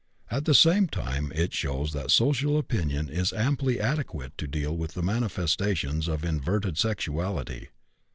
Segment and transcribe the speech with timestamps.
[0.31, 4.93] At the same time it shows that social opinion is amply adequate to deal with
[4.95, 7.69] the manifestations of inverted sexuality.